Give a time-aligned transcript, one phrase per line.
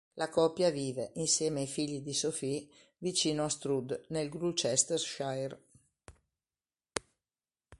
[0.15, 2.67] La coppia vive, insieme ai figli di Sophie,
[2.97, 5.61] vicino a Stroud, nel Gloucestershire.